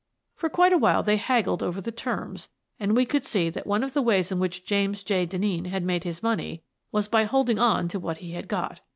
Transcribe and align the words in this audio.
For 0.33 0.49
quite 0.49 0.73
awhile 0.73 1.03
they 1.03 1.17
haggled 1.17 1.61
over 1.61 1.79
the 1.79 1.91
terms, 1.91 2.49
and 2.79 2.95
we 2.95 3.05
could 3.05 3.23
see 3.23 3.51
that 3.51 3.67
one 3.67 3.83
of 3.83 3.93
the 3.93 4.01
ways 4.01 4.31
in 4.31 4.39
which 4.39 4.65
James 4.65 5.03
J. 5.03 5.27
Denneen 5.27 5.67
had 5.67 5.83
made 5.83 6.05
his 6.05 6.23
money 6.23 6.63
was 6.91 7.07
by 7.07 7.25
holding 7.25 7.59
on 7.59 7.87
to 7.89 7.99
what 7.99 8.17
he 8.17 8.31
had 8.31 8.47
got. 8.47 8.81